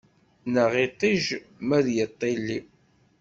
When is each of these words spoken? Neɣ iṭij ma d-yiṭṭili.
Neɣ 0.53 0.71
iṭij 0.85 1.23
ma 1.67 1.79
d-yiṭṭili. 1.85 2.59